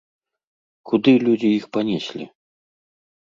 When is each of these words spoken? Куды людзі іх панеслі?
Куды 0.91 1.11
людзі 1.25 1.49
іх 1.57 1.65
панеслі? 1.77 2.25